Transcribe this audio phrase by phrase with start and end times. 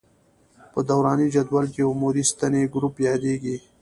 [0.73, 3.55] په دوراني جدول کې عمودي ستنې ګروپ یادیږي.